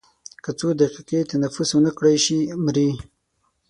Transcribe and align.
که 0.43 0.51
څو 0.59 0.67
دقیقې 0.81 1.19
تنفس 1.31 1.69
ونه 1.73 1.91
کړای 1.97 2.17
شي 2.25 2.37
مري. 2.63 2.89